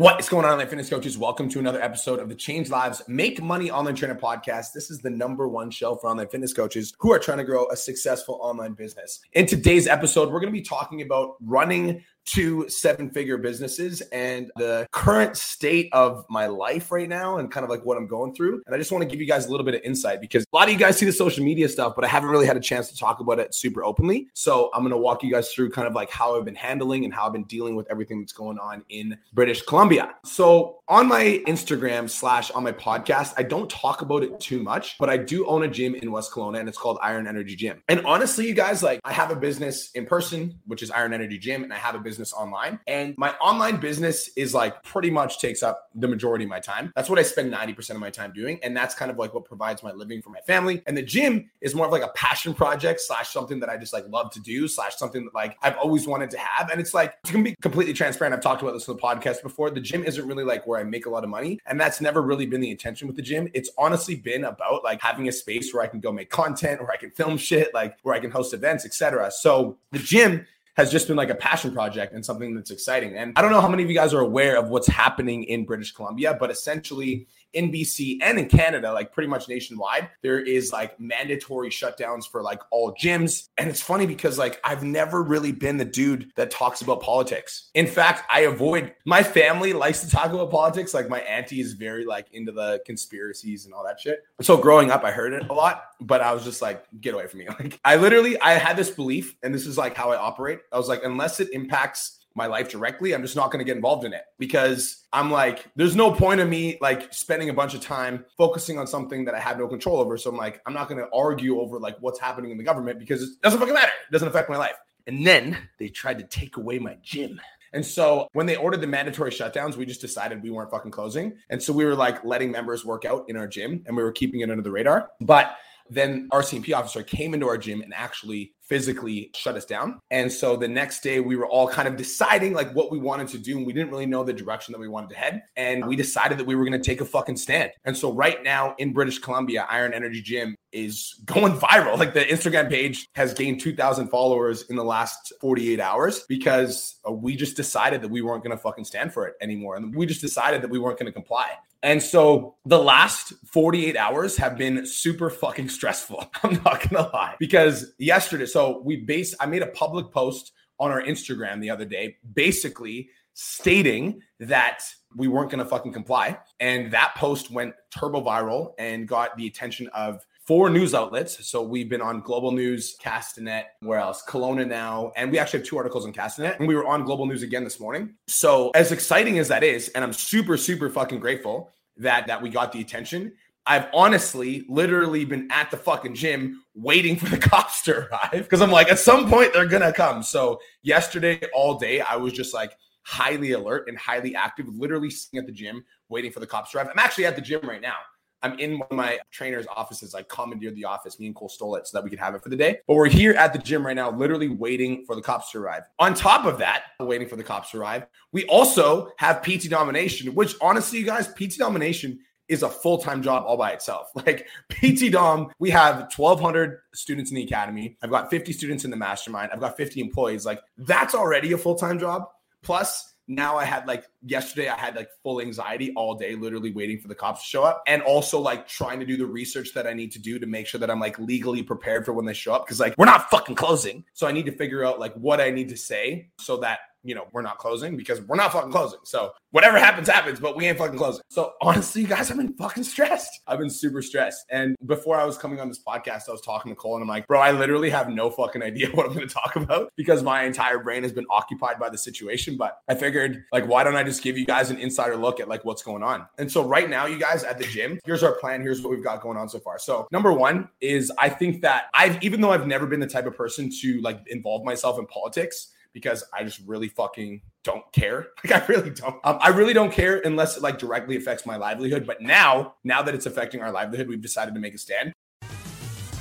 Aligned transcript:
What 0.00 0.18
is 0.18 0.30
going 0.30 0.46
on, 0.46 0.52
online 0.52 0.66
fitness 0.66 0.88
coaches? 0.88 1.18
Welcome 1.18 1.50
to 1.50 1.58
another 1.58 1.82
episode 1.82 2.20
of 2.20 2.30
the 2.30 2.34
Change 2.34 2.70
Lives 2.70 3.02
Make 3.06 3.42
Money 3.42 3.70
Online 3.70 3.94
Trainer 3.94 4.14
podcast. 4.14 4.72
This 4.72 4.90
is 4.90 5.00
the 5.00 5.10
number 5.10 5.46
one 5.46 5.70
show 5.70 5.94
for 5.94 6.08
online 6.08 6.28
fitness 6.28 6.54
coaches 6.54 6.94
who 7.00 7.12
are 7.12 7.18
trying 7.18 7.36
to 7.36 7.44
grow 7.44 7.68
a 7.68 7.76
successful 7.76 8.38
online 8.40 8.72
business. 8.72 9.20
In 9.34 9.44
today's 9.44 9.86
episode, 9.86 10.32
we're 10.32 10.40
going 10.40 10.54
to 10.54 10.58
be 10.58 10.64
talking 10.64 11.02
about 11.02 11.34
running 11.42 12.02
two 12.30 12.68
seven 12.68 13.10
figure 13.10 13.36
businesses 13.36 14.02
and 14.12 14.52
the 14.56 14.86
current 14.92 15.36
state 15.36 15.88
of 15.92 16.24
my 16.30 16.46
life 16.46 16.92
right 16.92 17.08
now 17.08 17.38
and 17.38 17.50
kind 17.50 17.64
of 17.64 17.70
like 17.70 17.84
what 17.84 17.96
I'm 17.98 18.06
going 18.06 18.32
through. 18.34 18.62
And 18.66 18.74
I 18.74 18.78
just 18.78 18.92
want 18.92 19.02
to 19.02 19.08
give 19.08 19.20
you 19.20 19.26
guys 19.26 19.46
a 19.46 19.50
little 19.50 19.66
bit 19.66 19.74
of 19.74 19.80
insight 19.82 20.20
because 20.20 20.44
a 20.44 20.56
lot 20.56 20.68
of 20.68 20.72
you 20.72 20.78
guys 20.78 20.96
see 20.96 21.06
the 21.06 21.12
social 21.12 21.44
media 21.44 21.68
stuff, 21.68 21.94
but 21.96 22.04
I 22.04 22.08
haven't 22.08 22.28
really 22.28 22.46
had 22.46 22.56
a 22.56 22.60
chance 22.60 22.88
to 22.90 22.96
talk 22.96 23.18
about 23.18 23.40
it 23.40 23.52
super 23.52 23.82
openly. 23.82 24.28
So 24.34 24.70
I'm 24.74 24.82
going 24.82 24.92
to 24.92 24.96
walk 24.96 25.24
you 25.24 25.32
guys 25.32 25.52
through 25.52 25.70
kind 25.70 25.88
of 25.88 25.94
like 25.94 26.10
how 26.10 26.38
I've 26.38 26.44
been 26.44 26.54
handling 26.54 27.04
and 27.04 27.12
how 27.12 27.26
I've 27.26 27.32
been 27.32 27.44
dealing 27.44 27.74
with 27.74 27.90
everything 27.90 28.20
that's 28.20 28.32
going 28.32 28.58
on 28.58 28.84
in 28.90 29.18
British 29.32 29.62
Columbia. 29.62 30.14
So 30.24 30.79
on 30.90 31.06
my 31.06 31.40
Instagram 31.46 32.10
slash 32.10 32.50
on 32.50 32.64
my 32.64 32.72
podcast, 32.72 33.32
I 33.38 33.44
don't 33.44 33.70
talk 33.70 34.02
about 34.02 34.24
it 34.24 34.40
too 34.40 34.60
much, 34.60 34.98
but 34.98 35.08
I 35.08 35.16
do 35.16 35.46
own 35.46 35.62
a 35.62 35.68
gym 35.68 35.94
in 35.94 36.10
West 36.10 36.32
Kelowna 36.32 36.58
and 36.58 36.68
it's 36.68 36.76
called 36.76 36.98
Iron 37.00 37.28
Energy 37.28 37.54
Gym. 37.54 37.80
And 37.88 38.04
honestly, 38.04 38.48
you 38.48 38.54
guys, 38.54 38.82
like 38.82 39.00
I 39.04 39.12
have 39.12 39.30
a 39.30 39.36
business 39.36 39.92
in 39.92 40.04
person, 40.04 40.58
which 40.66 40.82
is 40.82 40.90
Iron 40.90 41.12
Energy 41.12 41.38
Gym, 41.38 41.62
and 41.62 41.72
I 41.72 41.76
have 41.76 41.94
a 41.94 42.00
business 42.00 42.32
online. 42.32 42.80
And 42.88 43.14
my 43.16 43.30
online 43.34 43.76
business 43.76 44.30
is 44.36 44.52
like 44.52 44.82
pretty 44.82 45.10
much 45.10 45.38
takes 45.38 45.62
up 45.62 45.90
the 45.94 46.08
majority 46.08 46.44
of 46.44 46.50
my 46.50 46.58
time. 46.58 46.92
That's 46.96 47.08
what 47.08 47.20
I 47.20 47.22
spend 47.22 47.52
90% 47.52 47.90
of 47.90 47.98
my 47.98 48.10
time 48.10 48.32
doing. 48.32 48.58
And 48.64 48.76
that's 48.76 48.96
kind 48.96 49.12
of 49.12 49.16
like 49.16 49.32
what 49.32 49.44
provides 49.44 49.84
my 49.84 49.92
living 49.92 50.20
for 50.20 50.30
my 50.30 50.40
family. 50.40 50.82
And 50.88 50.96
the 50.96 51.02
gym 51.02 51.48
is 51.60 51.72
more 51.72 51.86
of 51.86 51.92
like 51.92 52.02
a 52.02 52.10
passion 52.16 52.52
project 52.52 53.00
slash 53.00 53.28
something 53.28 53.60
that 53.60 53.68
I 53.68 53.76
just 53.76 53.92
like 53.92 54.08
love 54.08 54.32
to 54.32 54.40
do, 54.40 54.66
slash 54.66 54.96
something 54.96 55.24
that 55.26 55.34
like 55.36 55.56
I've 55.62 55.76
always 55.76 56.08
wanted 56.08 56.30
to 56.30 56.38
have. 56.38 56.68
And 56.68 56.80
it's 56.80 56.94
like, 56.94 57.22
to 57.22 57.40
be 57.40 57.54
completely 57.62 57.94
transparent, 57.94 58.34
I've 58.34 58.42
talked 58.42 58.62
about 58.62 58.72
this 58.72 58.88
on 58.88 58.96
the 58.96 59.02
podcast 59.02 59.44
before. 59.44 59.70
The 59.70 59.80
gym 59.80 60.02
isn't 60.02 60.26
really 60.26 60.42
like 60.42 60.66
where 60.66 60.79
I 60.80 60.84
make 60.84 61.06
a 61.06 61.10
lot 61.10 61.24
of 61.24 61.30
money. 61.30 61.58
And 61.66 61.80
that's 61.80 62.00
never 62.00 62.22
really 62.22 62.46
been 62.46 62.60
the 62.60 62.70
intention 62.70 63.06
with 63.06 63.16
the 63.16 63.22
gym. 63.22 63.48
It's 63.54 63.70
honestly 63.78 64.16
been 64.16 64.44
about 64.44 64.84
like 64.84 65.00
having 65.00 65.28
a 65.28 65.32
space 65.32 65.72
where 65.72 65.82
I 65.82 65.86
can 65.86 66.00
go 66.00 66.12
make 66.12 66.30
content, 66.30 66.80
where 66.80 66.90
I 66.90 66.96
can 66.96 67.10
film 67.10 67.36
shit, 67.36 67.72
like 67.74 67.96
where 68.02 68.14
I 68.14 68.20
can 68.20 68.30
host 68.30 68.54
events, 68.54 68.84
etc. 68.84 69.30
So 69.30 69.78
the 69.92 69.98
gym 69.98 70.46
has 70.76 70.90
just 70.90 71.08
been 71.08 71.16
like 71.16 71.30
a 71.30 71.34
passion 71.34 71.72
project 71.72 72.14
and 72.14 72.24
something 72.24 72.54
that's 72.54 72.70
exciting. 72.70 73.16
And 73.16 73.32
I 73.36 73.42
don't 73.42 73.50
know 73.50 73.60
how 73.60 73.68
many 73.68 73.82
of 73.82 73.90
you 73.90 73.94
guys 73.94 74.14
are 74.14 74.20
aware 74.20 74.56
of 74.56 74.68
what's 74.68 74.86
happening 74.86 75.44
in 75.44 75.64
British 75.64 75.92
Columbia, 75.92 76.36
but 76.38 76.50
essentially 76.50 77.26
in 77.52 77.72
BC 77.72 78.18
and 78.22 78.38
in 78.38 78.48
Canada, 78.48 78.92
like 78.92 79.12
pretty 79.12 79.28
much 79.28 79.48
nationwide, 79.48 80.08
there 80.22 80.40
is 80.40 80.72
like 80.72 80.98
mandatory 81.00 81.70
shutdowns 81.70 82.28
for 82.28 82.42
like 82.42 82.60
all 82.70 82.94
gyms. 82.94 83.48
And 83.58 83.68
it's 83.68 83.80
funny 83.80 84.06
because 84.06 84.38
like 84.38 84.60
I've 84.64 84.82
never 84.82 85.22
really 85.22 85.52
been 85.52 85.76
the 85.76 85.84
dude 85.84 86.30
that 86.36 86.50
talks 86.50 86.82
about 86.82 87.00
politics. 87.00 87.70
In 87.74 87.86
fact, 87.86 88.24
I 88.32 88.40
avoid 88.40 88.94
my 89.04 89.22
family 89.22 89.72
likes 89.72 90.00
to 90.00 90.10
talk 90.10 90.32
about 90.32 90.50
politics. 90.50 90.94
Like 90.94 91.08
my 91.08 91.20
auntie 91.20 91.60
is 91.60 91.74
very 91.74 92.04
like 92.04 92.26
into 92.32 92.52
the 92.52 92.80
conspiracies 92.86 93.64
and 93.64 93.74
all 93.74 93.84
that 93.84 94.00
shit. 94.00 94.24
So 94.40 94.56
growing 94.56 94.90
up, 94.90 95.04
I 95.04 95.10
heard 95.10 95.32
it 95.32 95.48
a 95.48 95.52
lot, 95.52 95.84
but 96.00 96.20
I 96.20 96.32
was 96.32 96.44
just 96.44 96.62
like, 96.62 96.84
get 97.00 97.14
away 97.14 97.26
from 97.26 97.40
me. 97.40 97.48
Like 97.60 97.78
I 97.84 97.96
literally 97.96 98.40
I 98.40 98.52
had 98.52 98.76
this 98.76 98.90
belief, 98.90 99.36
and 99.42 99.52
this 99.52 99.66
is 99.66 99.76
like 99.76 99.94
how 99.94 100.12
I 100.12 100.16
operate. 100.16 100.60
I 100.72 100.78
was 100.78 100.88
like, 100.88 101.02
unless 101.04 101.40
it 101.40 101.50
impacts 101.52 102.19
my 102.34 102.46
life 102.46 102.70
directly, 102.70 103.12
I'm 103.12 103.22
just 103.22 103.36
not 103.36 103.50
going 103.50 103.58
to 103.58 103.64
get 103.64 103.76
involved 103.76 104.04
in 104.04 104.12
it 104.12 104.22
because 104.38 105.04
I'm 105.12 105.30
like, 105.30 105.66
there's 105.76 105.96
no 105.96 106.12
point 106.12 106.40
of 106.40 106.48
me 106.48 106.78
like 106.80 107.12
spending 107.12 107.50
a 107.50 107.54
bunch 107.54 107.74
of 107.74 107.80
time 107.80 108.24
focusing 108.36 108.78
on 108.78 108.86
something 108.86 109.24
that 109.24 109.34
I 109.34 109.40
have 109.40 109.58
no 109.58 109.66
control 109.66 109.98
over. 109.98 110.16
So 110.16 110.30
I'm 110.30 110.36
like, 110.36 110.60
I'm 110.66 110.74
not 110.74 110.88
going 110.88 111.00
to 111.00 111.08
argue 111.12 111.60
over 111.60 111.78
like 111.78 111.96
what's 112.00 112.20
happening 112.20 112.50
in 112.50 112.58
the 112.58 112.64
government 112.64 112.98
because 112.98 113.22
it 113.22 113.42
doesn't 113.42 113.58
fucking 113.58 113.74
matter. 113.74 113.92
It 114.08 114.12
doesn't 114.12 114.28
affect 114.28 114.48
my 114.48 114.56
life. 114.56 114.76
And 115.06 115.26
then 115.26 115.56
they 115.78 115.88
tried 115.88 116.18
to 116.18 116.24
take 116.24 116.56
away 116.56 116.78
my 116.78 116.96
gym. 117.02 117.40
And 117.72 117.84
so 117.84 118.28
when 118.32 118.46
they 118.46 118.56
ordered 118.56 118.80
the 118.80 118.86
mandatory 118.86 119.30
shutdowns, 119.30 119.76
we 119.76 119.86
just 119.86 120.00
decided 120.00 120.42
we 120.42 120.50
weren't 120.50 120.70
fucking 120.70 120.90
closing. 120.90 121.34
And 121.50 121.62
so 121.62 121.72
we 121.72 121.84
were 121.84 121.94
like 121.94 122.24
letting 122.24 122.50
members 122.50 122.84
work 122.84 123.04
out 123.04 123.24
in 123.28 123.36
our 123.36 123.46
gym 123.46 123.82
and 123.86 123.96
we 123.96 124.02
were 124.02 124.12
keeping 124.12 124.40
it 124.40 124.50
under 124.50 124.62
the 124.62 124.70
radar. 124.70 125.10
But 125.20 125.56
then 125.88 126.28
our 126.30 126.40
officer 126.40 127.02
came 127.02 127.34
into 127.34 127.48
our 127.48 127.58
gym 127.58 127.82
and 127.82 127.92
actually 127.94 128.52
physically 128.70 129.32
shut 129.34 129.56
us 129.56 129.64
down. 129.64 130.00
And 130.12 130.30
so 130.32 130.56
the 130.56 130.68
next 130.68 131.02
day 131.02 131.18
we 131.18 131.34
were 131.34 131.46
all 131.46 131.68
kind 131.68 131.88
of 131.88 131.96
deciding 131.96 132.54
like 132.54 132.72
what 132.72 132.92
we 132.92 133.00
wanted 133.00 133.26
to 133.28 133.38
do 133.38 133.58
and 133.58 133.66
we 133.66 133.72
didn't 133.72 133.90
really 133.90 134.06
know 134.06 134.22
the 134.22 134.32
direction 134.32 134.70
that 134.72 134.78
we 134.78 134.86
wanted 134.86 135.10
to 135.10 135.16
head 135.16 135.42
and 135.56 135.84
we 135.86 135.96
decided 135.96 136.38
that 136.38 136.46
we 136.46 136.54
were 136.54 136.64
going 136.64 136.80
to 136.80 136.84
take 136.84 137.00
a 137.00 137.04
fucking 137.04 137.36
stand. 137.36 137.72
And 137.84 137.96
so 137.96 138.12
right 138.12 138.42
now 138.44 138.76
in 138.78 138.92
British 138.92 139.18
Columbia, 139.18 139.66
Iron 139.68 139.92
Energy 139.92 140.22
Gym 140.22 140.56
is 140.70 141.20
going 141.24 141.58
viral. 141.58 141.98
Like 141.98 142.14
the 142.14 142.20
Instagram 142.20 142.70
page 142.70 143.08
has 143.16 143.34
gained 143.34 143.60
2000 143.60 144.08
followers 144.08 144.62
in 144.70 144.76
the 144.76 144.84
last 144.84 145.32
48 145.40 145.80
hours 145.80 146.22
because 146.28 147.00
uh, 147.06 147.10
we 147.10 147.34
just 147.34 147.56
decided 147.56 148.02
that 148.02 148.08
we 148.08 148.22
weren't 148.22 148.44
going 148.44 148.56
to 148.56 148.62
fucking 148.62 148.84
stand 148.84 149.12
for 149.12 149.26
it 149.26 149.34
anymore 149.40 149.74
and 149.74 149.92
we 149.96 150.06
just 150.06 150.20
decided 150.20 150.62
that 150.62 150.70
we 150.70 150.78
weren't 150.78 150.98
going 150.98 151.06
to 151.06 151.12
comply. 151.12 151.50
And 151.82 152.02
so 152.02 152.56
the 152.66 152.78
last 152.78 153.32
48 153.46 153.96
hours 153.96 154.36
have 154.36 154.58
been 154.58 154.86
super 154.86 155.30
fucking 155.30 155.70
stressful. 155.70 156.30
I'm 156.42 156.54
not 156.64 156.88
going 156.88 157.04
to 157.04 157.10
lie. 157.12 157.36
Because 157.38 157.92
yesterday, 157.98 158.46
so 158.46 158.59
we 158.84 158.96
base 158.96 159.34
I 159.40 159.46
made 159.46 159.62
a 159.62 159.68
public 159.68 160.10
post 160.12 160.52
on 160.78 160.90
our 160.90 161.02
Instagram 161.02 161.60
the 161.60 161.70
other 161.70 161.84
day 161.84 162.16
basically 162.34 163.10
stating 163.34 164.20
that 164.38 164.82
we 165.16 165.28
weren't 165.28 165.50
going 165.50 165.62
to 165.62 165.64
fucking 165.64 165.92
comply. 165.92 166.38
And 166.58 166.92
that 166.92 167.14
post 167.16 167.50
went 167.50 167.74
turbo 167.96 168.22
viral 168.22 168.72
and 168.78 169.08
got 169.08 169.36
the 169.36 169.46
attention 169.46 169.88
of 169.88 170.20
four 170.46 170.68
news 170.68 170.94
outlets. 170.94 171.48
So 171.48 171.62
we've 171.62 171.88
been 171.88 172.00
on 172.00 172.20
Global 172.20 172.52
News, 172.52 172.96
Castanet, 173.02 173.64
where 173.80 173.98
else? 173.98 174.22
Kelowna 174.26 174.66
now. 174.66 175.12
And 175.16 175.30
we 175.30 175.38
actually 175.38 175.60
have 175.60 175.66
two 175.68 175.76
articles 175.76 176.06
on 176.06 176.12
Castanet. 176.12 176.58
And 176.58 176.66
we 176.66 176.74
were 176.74 176.86
on 176.86 177.04
Global 177.04 177.26
News 177.26 177.42
again 177.42 177.64
this 177.64 177.80
morning. 177.80 178.14
So 178.26 178.70
as 178.74 178.92
exciting 178.92 179.38
as 179.38 179.48
that 179.48 179.62
is, 179.62 179.88
and 179.90 180.04
I'm 180.04 180.12
super, 180.12 180.56
super 180.56 180.90
fucking 180.90 181.20
grateful 181.20 181.70
that 181.96 182.26
that 182.26 182.42
we 182.42 182.50
got 182.50 182.72
the 182.72 182.80
attention. 182.80 183.32
I've 183.66 183.88
honestly 183.92 184.64
literally 184.68 185.24
been 185.24 185.48
at 185.50 185.70
the 185.70 185.76
fucking 185.76 186.14
gym 186.14 186.64
waiting 186.74 187.16
for 187.16 187.28
the 187.28 187.38
cops 187.48 187.82
to 187.82 187.98
arrive 187.98 188.30
because 188.32 188.60
I'm 188.60 188.70
like, 188.70 188.90
at 188.90 188.98
some 188.98 189.28
point 189.28 189.52
they're 189.52 189.66
gonna 189.66 189.92
come. 189.92 190.22
So 190.22 190.60
yesterday 190.82 191.40
all 191.54 191.78
day 191.78 192.00
I 192.00 192.16
was 192.16 192.32
just 192.32 192.54
like 192.54 192.72
highly 193.02 193.52
alert 193.52 193.88
and 193.88 193.98
highly 193.98 194.34
active, 194.34 194.66
literally 194.68 195.10
sitting 195.10 195.38
at 195.40 195.46
the 195.46 195.52
gym 195.52 195.84
waiting 196.08 196.30
for 196.30 196.40
the 196.40 196.46
cops 196.46 196.72
to 196.72 196.78
arrive. 196.78 196.88
I'm 196.90 196.98
actually 196.98 197.26
at 197.26 197.36
the 197.36 197.42
gym 197.42 197.60
right 197.62 197.80
now. 197.80 197.96
I'm 198.42 198.58
in 198.58 198.78
one 198.78 198.88
of 198.90 198.96
my 198.96 199.18
trainer's 199.30 199.66
offices. 199.74 200.14
I 200.14 200.22
commandeered 200.22 200.74
the 200.74 200.86
office. 200.86 201.20
Me 201.20 201.26
and 201.26 201.34
Cole 201.34 201.50
stole 201.50 201.76
it 201.76 201.86
so 201.86 201.98
that 201.98 202.04
we 202.04 202.08
could 202.08 202.18
have 202.18 202.34
it 202.34 202.42
for 202.42 202.48
the 202.48 202.56
day. 202.56 202.78
But 202.86 202.94
we're 202.94 203.08
here 203.08 203.32
at 203.34 203.52
the 203.52 203.58
gym 203.58 203.86
right 203.86 203.94
now, 203.94 204.10
literally 204.10 204.48
waiting 204.48 205.04
for 205.04 205.14
the 205.14 205.20
cops 205.20 205.50
to 205.52 205.58
arrive. 205.58 205.82
On 205.98 206.14
top 206.14 206.46
of 206.46 206.56
that, 206.58 206.84
waiting 207.00 207.28
for 207.28 207.36
the 207.36 207.42
cops 207.42 207.72
to 207.72 207.78
arrive, 207.78 208.06
we 208.32 208.46
also 208.46 209.10
have 209.18 209.42
PT 209.42 209.68
domination, 209.68 210.34
which 210.34 210.54
honestly, 210.62 210.98
you 210.98 211.04
guys, 211.04 211.28
PT 211.28 211.58
domination 211.58 212.18
is 212.50 212.64
a 212.64 212.68
full-time 212.68 213.22
job 213.22 213.44
all 213.46 213.56
by 213.56 213.70
itself. 213.70 214.10
Like 214.20 214.48
PT 214.68 215.10
Dom, 215.10 215.50
we 215.58 215.70
have 215.70 216.12
1200 216.14 216.80
students 216.94 217.30
in 217.30 217.36
the 217.36 217.42
academy. 217.42 217.96
I've 218.02 218.10
got 218.10 218.28
50 218.28 218.52
students 218.52 218.84
in 218.84 218.90
the 218.90 218.96
mastermind. 218.96 219.50
I've 219.52 219.60
got 219.60 219.76
50 219.76 220.00
employees. 220.00 220.44
Like 220.44 220.60
that's 220.76 221.14
already 221.14 221.52
a 221.52 221.58
full-time 221.58 221.98
job. 221.98 222.24
Plus 222.62 223.14
now 223.28 223.56
I 223.56 223.64
had 223.64 223.86
like 223.86 224.04
yesterday, 224.26 224.68
I 224.68 224.76
had 224.76 224.96
like 224.96 225.08
full 225.22 225.40
anxiety 225.40 225.92
all 225.96 226.16
day, 226.16 226.34
literally 226.34 226.72
waiting 226.72 226.98
for 226.98 227.08
the 227.08 227.14
cops 227.14 227.42
to 227.42 227.46
show 227.46 227.62
up, 227.62 227.82
and 227.86 228.02
also 228.02 228.40
like 228.40 228.66
trying 228.66 229.00
to 229.00 229.06
do 229.06 229.16
the 229.16 229.24
research 229.24 229.72
that 229.74 229.86
I 229.86 229.94
need 229.94 230.12
to 230.12 230.18
do 230.18 230.38
to 230.38 230.46
make 230.46 230.66
sure 230.66 230.80
that 230.80 230.90
I'm 230.90 231.00
like 231.00 231.18
legally 231.18 231.62
prepared 231.62 232.04
for 232.04 232.12
when 232.12 232.26
they 232.26 232.34
show 232.34 232.52
up. 232.52 232.66
Cause 232.66 232.80
like 232.80 232.94
we're 232.98 233.06
not 233.06 233.30
fucking 233.30 233.54
closing. 233.54 234.04
So 234.12 234.26
I 234.26 234.32
need 234.32 234.46
to 234.46 234.52
figure 234.52 234.84
out 234.84 234.98
like 234.98 235.14
what 235.14 235.40
I 235.40 235.50
need 235.50 235.68
to 235.68 235.76
say 235.76 236.30
so 236.38 236.58
that 236.58 236.80
you 237.02 237.14
know, 237.14 237.26
we're 237.32 237.42
not 237.42 237.58
closing 237.58 237.96
because 237.96 238.20
we're 238.22 238.36
not 238.36 238.52
fucking 238.52 238.70
closing. 238.72 239.00
So 239.04 239.32
whatever 239.50 239.78
happens, 239.78 240.08
happens, 240.08 240.40
but 240.40 240.56
we 240.56 240.66
ain't 240.66 240.78
fucking 240.78 240.98
closing. 240.98 241.22
So 241.28 241.52
honestly, 241.62 242.02
you 242.02 242.08
guys, 242.08 242.30
I've 242.30 242.36
been 242.36 242.54
fucking 242.54 242.84
stressed. 242.84 243.40
I've 243.46 243.58
been 243.58 243.70
super 243.70 244.02
stressed. 244.02 244.44
And 244.50 244.76
before 244.86 245.16
I 245.16 245.24
was 245.24 245.38
coming 245.38 245.60
on 245.60 245.68
this 245.68 245.80
podcast, 245.82 246.28
I 246.28 246.32
was 246.32 246.40
talking 246.40 246.72
to 246.72 246.76
Cole 246.76 246.94
and 246.94 247.02
I'm 247.02 247.08
like, 247.08 247.26
bro, 247.26 247.40
I 247.40 247.52
literally 247.52 247.90
have 247.90 248.08
no 248.08 248.30
fucking 248.30 248.62
idea 248.62 248.88
what 248.92 249.06
I'm 249.06 249.14
going 249.14 249.26
to 249.26 249.32
talk 249.32 249.56
about 249.56 249.92
because 249.96 250.22
my 250.22 250.44
entire 250.44 250.78
brain 250.78 251.02
has 251.02 251.12
been 251.12 251.26
occupied 251.30 251.78
by 251.78 251.88
the 251.88 251.98
situation. 251.98 252.56
But 252.56 252.78
I 252.88 252.94
figured, 252.94 253.44
like, 253.52 253.66
why 253.66 253.84
don't 253.84 253.96
I 253.96 254.02
just 254.02 254.22
give 254.22 254.36
you 254.36 254.46
guys 254.46 254.70
an 254.70 254.78
insider 254.78 255.16
look 255.16 255.40
at 255.40 255.48
like 255.48 255.64
what's 255.64 255.82
going 255.82 256.02
on? 256.02 256.26
And 256.38 256.50
so 256.50 256.64
right 256.64 256.88
now, 256.88 257.06
you 257.06 257.18
guys 257.18 257.44
at 257.44 257.58
the 257.58 257.64
gym, 257.64 257.98
here's 258.04 258.22
our 258.22 258.32
plan. 258.32 258.62
Here's 258.62 258.82
what 258.82 258.90
we've 258.90 259.04
got 259.04 259.22
going 259.22 259.36
on 259.36 259.48
so 259.48 259.58
far. 259.58 259.78
So 259.78 260.06
number 260.12 260.32
one 260.32 260.68
is 260.80 261.12
I 261.18 261.28
think 261.28 261.62
that 261.62 261.84
I've, 261.94 262.22
even 262.22 262.40
though 262.40 262.52
I've 262.52 262.66
never 262.66 262.86
been 262.86 263.00
the 263.00 263.06
type 263.06 263.26
of 263.26 263.36
person 263.36 263.70
to 263.80 264.00
like 264.00 264.20
involve 264.26 264.64
myself 264.64 264.98
in 264.98 265.06
politics, 265.06 265.72
because 265.92 266.24
I 266.32 266.44
just 266.44 266.60
really 266.66 266.88
fucking 266.88 267.42
don't 267.64 267.90
care. 267.92 268.28
Like 268.44 268.62
I 268.62 268.66
really 268.66 268.90
don't. 268.90 269.16
Um, 269.24 269.38
I 269.40 269.48
really 269.48 269.74
don't 269.74 269.92
care 269.92 270.20
unless 270.24 270.56
it 270.56 270.62
like 270.62 270.78
directly 270.78 271.16
affects 271.16 271.44
my 271.44 271.56
livelihood. 271.56 272.06
But 272.06 272.22
now, 272.22 272.74
now 272.84 273.02
that 273.02 273.14
it's 273.14 273.26
affecting 273.26 273.60
our 273.60 273.70
livelihood, 273.70 274.08
we've 274.08 274.22
decided 274.22 274.54
to 274.54 274.60
make 274.60 274.74
a 274.74 274.78
stand. 274.78 275.12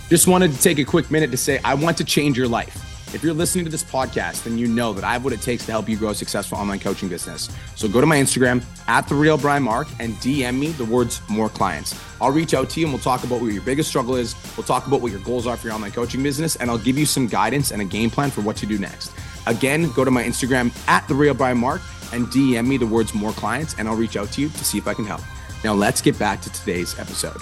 Just 0.09 0.27
wanted 0.27 0.51
to 0.51 0.61
take 0.61 0.79
a 0.79 0.83
quick 0.83 1.09
minute 1.11 1.31
to 1.31 1.37
say 1.37 1.59
I 1.63 1.75
want 1.75 1.97
to 1.97 2.03
change 2.03 2.37
your 2.37 2.47
life. 2.47 2.85
If 3.11 3.23
you're 3.23 3.33
listening 3.33 3.65
to 3.65 3.71
this 3.71 3.83
podcast, 3.83 4.43
then 4.43 4.57
you 4.57 4.67
know 4.67 4.93
that 4.93 5.03
I 5.03 5.13
have 5.13 5.23
what 5.23 5.33
it 5.33 5.41
takes 5.41 5.65
to 5.65 5.71
help 5.71 5.89
you 5.89 5.97
grow 5.97 6.09
a 6.09 6.15
successful 6.15 6.59
online 6.59 6.79
coaching 6.79 7.09
business. 7.09 7.49
So 7.75 7.87
go 7.87 8.01
to 8.01 8.05
my 8.05 8.17
Instagram 8.17 8.63
at 8.87 9.07
the 9.07 9.15
real 9.15 9.35
Brian 9.35 9.63
Mark 9.63 9.87
and 9.99 10.13
DM 10.15 10.59
me 10.59 10.67
the 10.73 10.85
words 10.85 11.19
more 11.27 11.49
clients. 11.49 11.99
I'll 12.21 12.31
reach 12.31 12.53
out 12.53 12.69
to 12.71 12.79
you 12.79 12.85
and 12.85 12.93
we'll 12.93 13.01
talk 13.01 13.23
about 13.23 13.41
what 13.41 13.51
your 13.51 13.63
biggest 13.63 13.89
struggle 13.89 14.15
is. 14.15 14.35
We'll 14.55 14.67
talk 14.67 14.85
about 14.85 15.01
what 15.01 15.11
your 15.11 15.21
goals 15.21 15.47
are 15.47 15.57
for 15.57 15.67
your 15.67 15.75
online 15.75 15.91
coaching 15.91 16.21
business, 16.21 16.55
and 16.57 16.69
I'll 16.69 16.77
give 16.77 16.99
you 16.99 17.07
some 17.07 17.25
guidance 17.25 17.71
and 17.71 17.81
a 17.81 17.85
game 17.85 18.11
plan 18.11 18.29
for 18.29 18.41
what 18.41 18.57
to 18.57 18.67
do 18.67 18.77
next. 18.77 19.11
Again, 19.47 19.91
go 19.91 20.03
to 20.03 20.11
my 20.11 20.23
Instagram 20.23 20.71
at 20.87 21.07
the 21.07 21.15
real 21.15 21.33
Brian 21.33 21.57
Mark 21.57 21.81
and 22.13 22.27
DM 22.27 22.67
me 22.67 22.77
the 22.77 22.87
words 22.87 23.13
more 23.13 23.31
clients, 23.31 23.75
and 23.77 23.87
I'll 23.87 23.95
reach 23.95 24.17
out 24.17 24.31
to 24.33 24.41
you 24.41 24.49
to 24.49 24.65
see 24.65 24.77
if 24.77 24.87
I 24.87 24.93
can 24.93 25.05
help. 25.05 25.21
Now 25.63 25.73
let's 25.73 26.01
get 26.01 26.17
back 26.17 26.41
to 26.41 26.51
today's 26.51 26.97
episode. 26.99 27.41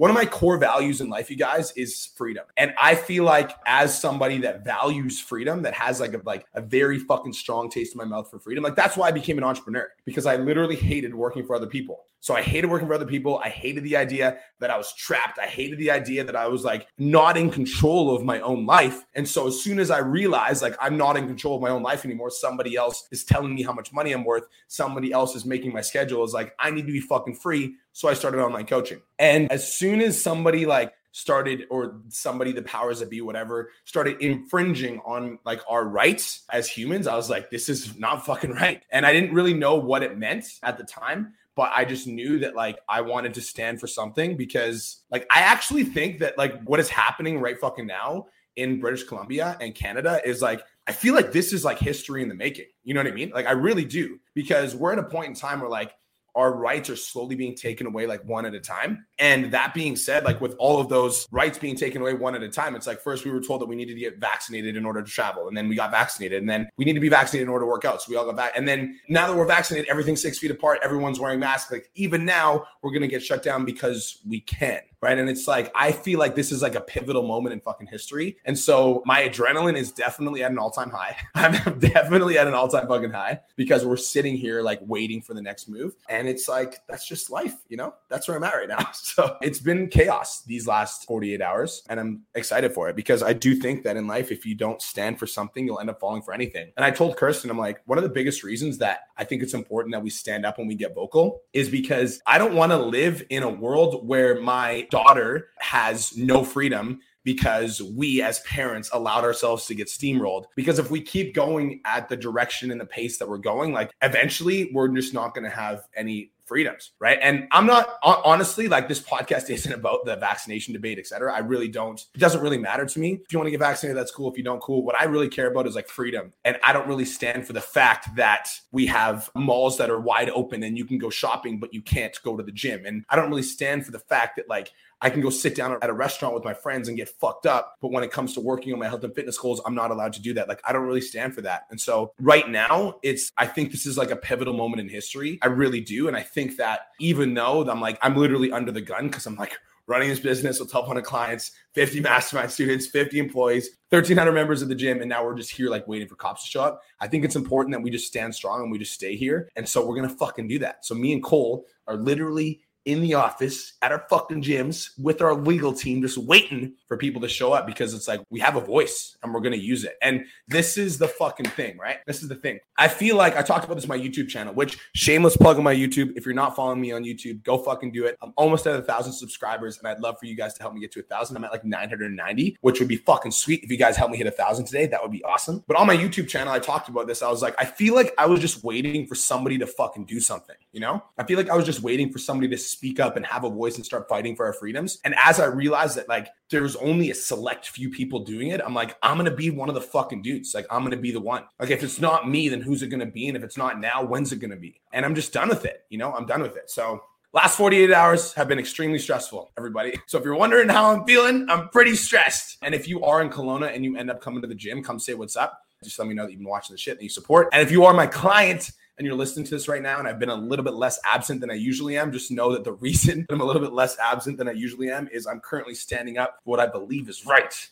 One 0.00 0.08
of 0.08 0.16
my 0.16 0.24
core 0.24 0.56
values 0.56 1.02
in 1.02 1.10
life, 1.10 1.28
you 1.28 1.36
guys, 1.36 1.72
is 1.72 2.06
freedom. 2.16 2.46
And 2.56 2.72
I 2.80 2.94
feel 2.94 3.24
like 3.24 3.50
as 3.66 4.00
somebody 4.00 4.38
that 4.38 4.64
values 4.64 5.20
freedom, 5.20 5.60
that 5.60 5.74
has 5.74 6.00
like 6.00 6.14
a 6.14 6.22
like 6.24 6.46
a 6.54 6.62
very 6.62 6.98
fucking 6.98 7.34
strong 7.34 7.68
taste 7.68 7.92
in 7.94 7.98
my 7.98 8.06
mouth 8.06 8.30
for 8.30 8.38
freedom, 8.38 8.64
like 8.64 8.76
that's 8.76 8.96
why 8.96 9.08
I 9.08 9.10
became 9.10 9.36
an 9.36 9.44
entrepreneur 9.44 9.90
because 10.06 10.24
I 10.24 10.36
literally 10.36 10.74
hated 10.74 11.14
working 11.14 11.44
for 11.44 11.54
other 11.54 11.66
people. 11.66 12.06
So 12.20 12.34
I 12.34 12.42
hated 12.42 12.70
working 12.70 12.86
for 12.86 12.94
other 12.94 13.06
people. 13.06 13.38
I 13.38 13.48
hated 13.48 13.82
the 13.84 13.96
idea 13.96 14.38
that 14.58 14.70
I 14.70 14.76
was 14.76 14.94
trapped. 14.94 15.38
I 15.38 15.46
hated 15.46 15.78
the 15.78 15.90
idea 15.90 16.22
that 16.24 16.36
I 16.36 16.48
was 16.48 16.64
like 16.64 16.86
not 16.98 17.36
in 17.36 17.50
control 17.50 18.14
of 18.14 18.24
my 18.24 18.40
own 18.40 18.66
life. 18.66 19.04
And 19.14 19.26
so 19.26 19.46
as 19.48 19.62
soon 19.62 19.78
as 19.78 19.90
I 19.90 19.98
realized 19.98 20.62
like 20.62 20.76
I'm 20.80 20.96
not 20.96 21.16
in 21.16 21.26
control 21.26 21.56
of 21.56 21.62
my 21.62 21.70
own 21.70 21.82
life 21.82 22.06
anymore, 22.06 22.30
somebody 22.30 22.76
else 22.76 23.06
is 23.10 23.24
telling 23.24 23.54
me 23.54 23.62
how 23.62 23.72
much 23.72 23.92
money 23.92 24.12
I'm 24.12 24.24
worth, 24.24 24.44
somebody 24.68 25.12
else 25.12 25.34
is 25.34 25.44
making 25.44 25.74
my 25.74 25.80
schedule 25.82 26.24
is 26.24 26.32
like 26.32 26.54
I 26.58 26.70
need 26.70 26.86
to 26.86 26.92
be 26.92 27.00
fucking 27.00 27.34
free. 27.34 27.76
So 27.92 28.08
I 28.08 28.14
started 28.14 28.40
online 28.40 28.66
coaching. 28.66 29.00
And 29.18 29.50
as 29.50 29.76
soon 29.76 30.00
as 30.00 30.20
somebody 30.20 30.66
like 30.66 30.92
started 31.12 31.64
or 31.70 32.00
somebody 32.08 32.52
the 32.52 32.62
powers 32.62 33.00
that 33.00 33.10
be 33.10 33.20
whatever 33.20 33.70
started 33.84 34.16
infringing 34.20 35.00
on 35.00 35.38
like 35.44 35.60
our 35.68 35.84
rights 35.84 36.44
as 36.52 36.68
humans 36.68 37.08
i 37.08 37.16
was 37.16 37.28
like 37.28 37.50
this 37.50 37.68
is 37.68 37.98
not 37.98 38.24
fucking 38.24 38.52
right 38.52 38.84
and 38.92 39.04
i 39.04 39.12
didn't 39.12 39.34
really 39.34 39.52
know 39.52 39.74
what 39.74 40.04
it 40.04 40.16
meant 40.16 40.44
at 40.62 40.78
the 40.78 40.84
time 40.84 41.32
but 41.56 41.72
I 41.74 41.84
just 41.84 42.06
knew 42.06 42.38
that 42.38 42.54
like 42.54 42.78
I 42.88 43.02
wanted 43.02 43.34
to 43.34 43.42
stand 43.42 43.80
for 43.80 43.86
something 43.86 44.34
because 44.34 45.02
like 45.10 45.26
I 45.30 45.40
actually 45.40 45.84
think 45.84 46.20
that 46.20 46.38
like 46.38 46.62
what 46.62 46.80
is 46.80 46.88
happening 46.88 47.38
right 47.38 47.58
fucking 47.60 47.86
now 47.86 48.28
in 48.56 48.80
British 48.80 49.04
Columbia 49.04 49.58
and 49.60 49.74
Canada 49.74 50.22
is 50.24 50.40
like 50.40 50.62
I 50.86 50.92
feel 50.92 51.14
like 51.14 51.32
this 51.32 51.52
is 51.52 51.64
like 51.64 51.78
history 51.78 52.22
in 52.22 52.28
the 52.28 52.34
making. 52.34 52.64
You 52.82 52.94
know 52.94 53.00
what 53.00 53.08
I 53.08 53.14
mean? 53.14 53.30
Like 53.30 53.46
I 53.46 53.52
really 53.52 53.84
do 53.84 54.18
because 54.34 54.74
we're 54.74 54.92
at 54.92 54.98
a 54.98 55.02
point 55.02 55.28
in 55.28 55.34
time 55.34 55.60
where 55.60 55.68
like 55.68 55.92
our 56.34 56.52
rights 56.54 56.90
are 56.90 56.96
slowly 56.96 57.34
being 57.34 57.54
taken 57.54 57.86
away 57.86 58.06
like 58.06 58.24
one 58.24 58.46
at 58.46 58.54
a 58.54 58.60
time. 58.60 59.06
And 59.18 59.52
that 59.52 59.74
being 59.74 59.96
said, 59.96 60.24
like 60.24 60.40
with 60.40 60.54
all 60.58 60.80
of 60.80 60.88
those 60.88 61.26
rights 61.30 61.58
being 61.58 61.76
taken 61.76 62.00
away 62.00 62.14
one 62.14 62.34
at 62.34 62.42
a 62.42 62.48
time, 62.48 62.74
it's 62.74 62.86
like 62.86 63.00
first 63.00 63.24
we 63.24 63.30
were 63.30 63.40
told 63.40 63.60
that 63.60 63.66
we 63.66 63.76
needed 63.76 63.94
to 63.94 64.00
get 64.00 64.18
vaccinated 64.18 64.76
in 64.76 64.84
order 64.84 65.02
to 65.02 65.10
travel. 65.10 65.48
And 65.48 65.56
then 65.56 65.68
we 65.68 65.76
got 65.76 65.90
vaccinated. 65.90 66.40
And 66.40 66.48
then 66.48 66.68
we 66.76 66.84
need 66.84 66.94
to 66.94 67.00
be 67.00 67.08
vaccinated 67.08 67.46
in 67.46 67.52
order 67.52 67.64
to 67.64 67.68
work 67.68 67.84
out. 67.84 68.02
So 68.02 68.10
we 68.10 68.16
all 68.16 68.26
got 68.26 68.36
back. 68.36 68.52
And 68.56 68.66
then 68.66 68.98
now 69.08 69.26
that 69.26 69.36
we're 69.36 69.46
vaccinated, 69.46 69.88
everything's 69.88 70.22
six 70.22 70.38
feet 70.38 70.50
apart. 70.50 70.80
Everyone's 70.82 71.20
wearing 71.20 71.40
masks. 71.40 71.70
Like 71.70 71.90
even 71.94 72.24
now, 72.24 72.66
we're 72.82 72.92
going 72.92 73.02
to 73.02 73.08
get 73.08 73.22
shut 73.22 73.42
down 73.42 73.64
because 73.64 74.20
we 74.26 74.40
can 74.40 74.80
right? 75.02 75.18
And 75.18 75.28
it's 75.28 75.48
like 75.48 75.70
I 75.74 75.92
feel 75.92 76.18
like 76.18 76.34
this 76.34 76.52
is 76.52 76.62
like 76.62 76.74
a 76.74 76.80
pivotal 76.80 77.26
moment 77.26 77.52
in 77.52 77.60
fucking 77.60 77.86
history. 77.86 78.36
And 78.44 78.58
so 78.58 79.02
my 79.06 79.22
adrenaline 79.22 79.76
is 79.76 79.92
definitely 79.92 80.42
at 80.42 80.50
an 80.50 80.58
all-time 80.58 80.90
high. 80.90 81.16
I'm 81.34 81.78
definitely 81.78 82.38
at 82.38 82.46
an 82.46 82.54
all-time 82.54 82.86
fucking 82.86 83.10
high 83.10 83.40
because 83.56 83.84
we're 83.84 83.96
sitting 83.96 84.36
here 84.36 84.62
like 84.62 84.80
waiting 84.82 85.22
for 85.22 85.34
the 85.34 85.42
next 85.42 85.68
move. 85.68 85.94
And 86.08 86.28
it's 86.28 86.48
like 86.48 86.78
that's 86.88 87.06
just 87.06 87.30
life, 87.30 87.56
you 87.68 87.76
know? 87.76 87.94
That's 88.08 88.28
where 88.28 88.36
I'm 88.36 88.44
at 88.44 88.54
right 88.54 88.68
now. 88.68 88.88
So 89.10 89.36
it's 89.42 89.58
been 89.58 89.88
chaos 89.88 90.42
these 90.42 90.66
last 90.68 91.06
48 91.06 91.40
hours 91.40 91.82
and 91.88 91.98
I'm 91.98 92.22
excited 92.34 92.72
for 92.72 92.88
it 92.88 92.96
because 92.96 93.22
I 93.22 93.32
do 93.32 93.56
think 93.56 93.82
that 93.82 93.96
in 93.96 94.06
life 94.06 94.30
if 94.30 94.46
you 94.46 94.54
don't 94.54 94.80
stand 94.80 95.18
for 95.18 95.26
something, 95.26 95.66
you'll 95.66 95.80
end 95.80 95.90
up 95.90 95.98
falling 95.98 96.22
for 96.22 96.32
anything. 96.32 96.70
And 96.76 96.84
I 96.84 96.90
told 96.90 97.16
Kirsten 97.16 97.50
I'm 97.50 97.58
like 97.58 97.80
one 97.86 97.98
of 97.98 98.04
the 98.04 98.10
biggest 98.10 98.44
reasons 98.44 98.78
that 98.78 99.00
I 99.16 99.24
think 99.24 99.42
it's 99.42 99.54
important 99.54 99.92
that 99.94 100.02
we 100.02 100.10
stand 100.10 100.46
up 100.46 100.58
when 100.58 100.68
we 100.68 100.74
get 100.74 100.94
vocal 100.94 101.42
is 101.52 101.68
because 101.68 102.20
I 102.26 102.38
don't 102.38 102.54
want 102.54 102.72
to 102.72 102.78
live 102.78 103.24
in 103.30 103.42
a 103.42 103.48
world 103.48 104.06
where 104.06 104.40
my 104.40 104.86
daughter 104.90 105.48
has 105.58 106.16
no 106.16 106.44
freedom 106.44 107.00
because 107.22 107.82
we 107.82 108.22
as 108.22 108.40
parents 108.40 108.90
allowed 108.92 109.24
ourselves 109.24 109.66
to 109.66 109.74
get 109.74 109.88
steamrolled. 109.88 110.44
Because 110.56 110.78
if 110.78 110.90
we 110.90 111.00
keep 111.00 111.34
going 111.34 111.80
at 111.84 112.08
the 112.08 112.16
direction 112.16 112.70
and 112.70 112.80
the 112.80 112.86
pace 112.86 113.18
that 113.18 113.28
we're 113.28 113.38
going, 113.38 113.72
like 113.72 113.90
eventually 114.02 114.70
we're 114.72 114.88
just 114.88 115.12
not 115.12 115.34
going 115.34 115.44
to 115.44 115.54
have 115.54 115.82
any 115.94 116.32
freedoms, 116.50 116.90
right? 116.98 117.16
And 117.22 117.46
I'm 117.52 117.64
not 117.64 117.96
honestly 118.02 118.66
like 118.66 118.88
this 118.88 119.00
podcast 119.00 119.50
isn't 119.54 119.72
about 119.72 120.04
the 120.04 120.16
vaccination 120.16 120.74
debate, 120.74 120.98
et 120.98 121.06
cetera. 121.06 121.32
I 121.32 121.38
really 121.38 121.68
don't. 121.68 122.04
It 122.12 122.18
doesn't 122.18 122.40
really 122.40 122.58
matter 122.58 122.84
to 122.84 122.98
me. 122.98 123.20
If 123.24 123.32
you 123.32 123.38
want 123.38 123.46
to 123.46 123.52
get 123.52 123.60
vaccinated, 123.60 123.96
that's 123.96 124.10
cool. 124.10 124.28
If 124.32 124.36
you 124.36 124.42
don't, 124.42 124.60
cool. 124.60 124.84
What 124.84 125.00
I 125.00 125.04
really 125.04 125.28
care 125.28 125.48
about 125.48 125.68
is 125.68 125.76
like 125.76 125.88
freedom, 125.88 126.32
and 126.44 126.58
I 126.64 126.72
don't 126.72 126.88
really 126.88 127.04
stand 127.04 127.46
for 127.46 127.52
the 127.52 127.60
fact 127.60 128.16
that 128.16 128.48
we 128.72 128.84
have 128.86 129.30
malls 129.36 129.78
that 129.78 129.90
are 129.90 130.00
wide 130.00 130.30
open 130.30 130.64
and 130.64 130.76
you 130.76 130.84
can 130.84 130.98
go 130.98 131.08
shopping, 131.08 131.60
but 131.60 131.72
you 131.72 131.82
can't 131.82 132.18
go 132.24 132.36
to 132.36 132.42
the 132.42 132.50
gym. 132.50 132.84
And 132.84 133.04
I 133.08 133.14
don't 133.14 133.30
really 133.30 133.44
stand 133.44 133.86
for 133.86 133.92
the 133.92 134.00
fact 134.00 134.34
that 134.34 134.48
like 134.48 134.72
I 135.02 135.10
can 135.10 135.20
go 135.20 135.30
sit 135.30 135.54
down 135.54 135.78
at 135.80 135.90
a 135.90 135.92
restaurant 135.92 136.34
with 136.34 136.44
my 136.44 136.54
friends 136.54 136.88
and 136.88 136.96
get 136.96 137.08
fucked 137.08 137.46
up. 137.46 137.76
But 137.80 137.90
when 137.90 138.04
it 138.04 138.10
comes 138.10 138.34
to 138.34 138.40
working 138.40 138.72
on 138.72 138.78
my 138.78 138.88
health 138.88 139.04
and 139.04 139.14
fitness 139.14 139.38
goals, 139.38 139.60
I'm 139.64 139.74
not 139.74 139.90
allowed 139.90 140.12
to 140.14 140.22
do 140.22 140.34
that. 140.34 140.48
Like, 140.48 140.60
I 140.64 140.72
don't 140.72 140.86
really 140.86 141.00
stand 141.00 141.34
for 141.34 141.40
that. 141.42 141.62
And 141.70 141.80
so, 141.80 142.12
right 142.20 142.48
now, 142.48 142.96
it's, 143.02 143.32
I 143.36 143.46
think 143.46 143.72
this 143.72 143.86
is 143.86 143.96
like 143.96 144.10
a 144.10 144.16
pivotal 144.16 144.54
moment 144.54 144.80
in 144.80 144.88
history. 144.88 145.38
I 145.42 145.46
really 145.46 145.80
do. 145.80 146.08
And 146.08 146.16
I 146.16 146.22
think 146.22 146.56
that 146.58 146.88
even 146.98 147.34
though 147.34 147.68
I'm 147.68 147.80
like, 147.80 147.98
I'm 148.02 148.16
literally 148.16 148.52
under 148.52 148.72
the 148.72 148.80
gun 148.82 149.08
because 149.08 149.26
I'm 149.26 149.36
like, 149.36 149.56
running 149.90 150.08
this 150.08 150.20
business 150.20 150.60
with 150.60 150.72
1,200 150.72 151.02
clients, 151.02 151.50
50 151.74 151.98
mastermind 152.00 152.52
students, 152.52 152.86
50 152.86 153.18
employees, 153.18 153.70
1,300 153.88 154.30
members 154.30 154.62
of 154.62 154.68
the 154.68 154.74
gym, 154.74 155.00
and 155.00 155.08
now 155.08 155.24
we're 155.24 155.34
just 155.34 155.50
here 155.50 155.68
like 155.68 155.86
waiting 155.88 156.06
for 156.06 156.14
cops 156.14 156.44
to 156.44 156.48
show 156.48 156.62
up. 156.62 156.80
I 157.00 157.08
think 157.08 157.24
it's 157.24 157.34
important 157.34 157.72
that 157.74 157.82
we 157.82 157.90
just 157.90 158.06
stand 158.06 158.32
strong 158.32 158.62
and 158.62 158.70
we 158.70 158.78
just 158.78 158.92
stay 158.92 159.16
here. 159.16 159.48
And 159.56 159.68
so 159.68 159.84
we're 159.84 159.96
gonna 159.96 160.08
fucking 160.08 160.46
do 160.46 160.60
that. 160.60 160.84
So 160.84 160.94
me 160.94 161.12
and 161.12 161.20
Cole 161.20 161.66
are 161.88 161.96
literally 161.96 162.60
in 162.84 163.00
the 163.00 163.14
office 163.14 163.74
at 163.82 163.92
our 163.92 164.06
fucking 164.08 164.42
gyms 164.42 164.90
with 164.98 165.20
our 165.20 165.34
legal 165.34 165.72
team, 165.72 166.02
just 166.02 166.18
waiting 166.18 166.74
for 166.90 166.96
people 166.96 167.20
to 167.20 167.28
show 167.28 167.52
up 167.52 167.68
because 167.68 167.94
it's 167.94 168.08
like 168.08 168.20
we 168.30 168.40
have 168.40 168.56
a 168.56 168.60
voice 168.60 169.16
and 169.22 169.32
we're 169.32 169.38
going 169.38 169.52
to 169.52 169.64
use 169.64 169.84
it. 169.84 169.94
And 170.02 170.24
this 170.48 170.76
is 170.76 170.98
the 170.98 171.06
fucking 171.06 171.46
thing, 171.46 171.78
right? 171.78 171.98
This 172.04 172.20
is 172.20 172.28
the 172.28 172.34
thing. 172.34 172.58
I 172.76 172.88
feel 172.88 173.14
like 173.14 173.36
I 173.36 173.42
talked 173.42 173.64
about 173.64 173.76
this 173.76 173.86
my 173.86 173.96
YouTube 173.96 174.28
channel, 174.28 174.52
which 174.52 174.76
shameless 174.96 175.36
plug 175.36 175.56
on 175.56 175.62
my 175.62 175.72
YouTube. 175.72 176.14
If 176.16 176.26
you're 176.26 176.34
not 176.34 176.56
following 176.56 176.80
me 176.80 176.90
on 176.90 177.04
YouTube, 177.04 177.44
go 177.44 177.58
fucking 177.58 177.92
do 177.92 178.06
it. 178.06 178.18
I'm 178.20 178.32
almost 178.36 178.66
at 178.66 178.74
a 178.74 178.82
thousand 178.82 179.12
subscribers 179.12 179.78
and 179.78 179.86
I'd 179.86 180.00
love 180.00 180.16
for 180.18 180.26
you 180.26 180.34
guys 180.34 180.54
to 180.54 180.62
help 180.62 180.74
me 180.74 180.80
get 180.80 180.90
to 180.90 180.98
a 180.98 181.04
thousand. 181.04 181.36
I'm 181.36 181.44
at 181.44 181.52
like 181.52 181.64
990, 181.64 182.58
which 182.60 182.80
would 182.80 182.88
be 182.88 182.96
fucking 182.96 183.30
sweet. 183.30 183.62
If 183.62 183.70
you 183.70 183.76
guys 183.76 183.96
help 183.96 184.10
me 184.10 184.16
hit 184.16 184.26
a 184.26 184.32
thousand 184.32 184.64
today, 184.64 184.86
that 184.86 185.00
would 185.00 185.12
be 185.12 185.22
awesome. 185.22 185.62
But 185.68 185.76
on 185.76 185.86
my 185.86 185.96
YouTube 185.96 186.28
channel, 186.28 186.52
I 186.52 186.58
talked 186.58 186.88
about 186.88 187.06
this. 187.06 187.22
I 187.22 187.30
was 187.30 187.40
like, 187.40 187.54
I 187.56 187.66
feel 187.66 187.94
like 187.94 188.12
I 188.18 188.26
was 188.26 188.40
just 188.40 188.64
waiting 188.64 189.06
for 189.06 189.14
somebody 189.14 189.58
to 189.58 189.66
fucking 189.68 190.06
do 190.06 190.18
something, 190.18 190.56
you 190.72 190.80
know? 190.80 191.04
I 191.18 191.22
feel 191.22 191.36
like 191.36 191.50
I 191.50 191.54
was 191.54 191.66
just 191.66 191.82
waiting 191.82 192.10
for 192.10 192.18
somebody 192.18 192.48
to 192.48 192.58
speak 192.58 192.98
up 192.98 193.16
and 193.16 193.24
have 193.26 193.44
a 193.44 193.50
voice 193.50 193.76
and 193.76 193.86
start 193.86 194.08
fighting 194.08 194.34
for 194.34 194.44
our 194.44 194.52
freedoms. 194.52 194.98
And 195.04 195.14
as 195.22 195.38
I 195.38 195.44
realized 195.44 195.96
that 195.96 196.08
like 196.08 196.26
there's 196.50 196.74
only 196.80 197.10
a 197.10 197.14
select 197.14 197.68
few 197.68 197.90
people 197.90 198.20
doing 198.20 198.48
it, 198.48 198.60
I'm 198.64 198.74
like, 198.74 198.96
I'm 199.02 199.16
gonna 199.16 199.30
be 199.30 199.50
one 199.50 199.68
of 199.68 199.74
the 199.74 199.80
fucking 199.80 200.22
dudes. 200.22 200.54
Like 200.54 200.66
I'm 200.70 200.82
gonna 200.82 200.96
be 200.96 201.12
the 201.12 201.20
one. 201.20 201.44
Like 201.58 201.70
if 201.70 201.82
it's 201.82 202.00
not 202.00 202.28
me, 202.28 202.48
then 202.48 202.60
who's 202.60 202.82
it 202.82 202.88
gonna 202.88 203.06
be? 203.06 203.28
And 203.28 203.36
if 203.36 203.42
it's 203.42 203.56
not 203.56 203.80
now, 203.80 204.04
when's 204.04 204.32
it 204.32 204.40
gonna 204.40 204.56
be? 204.56 204.80
And 204.92 205.04
I'm 205.04 205.14
just 205.14 205.32
done 205.32 205.48
with 205.48 205.64
it. 205.64 205.84
You 205.90 205.98
know, 205.98 206.12
I'm 206.12 206.26
done 206.26 206.42
with 206.42 206.56
it. 206.56 206.70
So 206.70 207.02
Last 207.32 207.56
48 207.58 207.92
hours 207.92 208.32
have 208.32 208.48
been 208.48 208.58
extremely 208.58 208.98
stressful, 208.98 209.52
everybody. 209.56 209.96
So 210.08 210.18
if 210.18 210.24
you're 210.24 210.34
wondering 210.34 210.68
how 210.68 210.90
I'm 210.90 211.04
feeling, 211.04 211.46
I'm 211.48 211.68
pretty 211.68 211.94
stressed. 211.94 212.58
And 212.60 212.74
if 212.74 212.88
you 212.88 213.04
are 213.04 213.22
in 213.22 213.30
Kelowna 213.30 213.72
and 213.72 213.84
you 213.84 213.96
end 213.96 214.10
up 214.10 214.20
coming 214.20 214.42
to 214.42 214.48
the 214.48 214.54
gym, 214.54 214.82
come 214.82 214.98
say 214.98 215.14
what's 215.14 215.36
up. 215.36 215.60
Just 215.84 215.96
let 216.00 216.08
me 216.08 216.14
know 216.14 216.24
that 216.24 216.32
you've 216.32 216.40
been 216.40 216.48
watching 216.48 216.74
the 216.74 216.78
shit 216.78 216.94
and 216.94 217.04
you 217.04 217.08
support. 217.08 217.48
And 217.52 217.62
if 217.62 217.70
you 217.70 217.84
are 217.84 217.94
my 217.94 218.08
client, 218.08 218.72
and 219.00 219.06
you're 219.06 219.16
listening 219.16 219.46
to 219.46 219.50
this 219.50 219.66
right 219.66 219.80
now 219.80 219.98
and 219.98 220.06
I've 220.06 220.18
been 220.18 220.28
a 220.28 220.34
little 220.34 220.62
bit 220.62 220.74
less 220.74 221.00
absent 221.06 221.40
than 221.40 221.50
I 221.50 221.54
usually 221.54 221.96
am, 221.96 222.12
just 222.12 222.30
know 222.30 222.52
that 222.52 222.64
the 222.64 222.72
reason 222.84 223.24
I'm 223.30 223.40
a 223.40 223.44
little 223.44 223.62
bit 223.62 223.72
less 223.72 223.98
absent 223.98 224.36
than 224.36 224.46
I 224.46 224.52
usually 224.52 224.90
am 224.90 225.08
is 225.10 225.26
I'm 225.26 225.40
currently 225.40 225.74
standing 225.74 226.18
up 226.18 226.36
for 226.44 226.50
what 226.50 226.60
I 226.60 226.66
believe 226.66 227.08
is 227.08 227.24
right. 227.24 227.70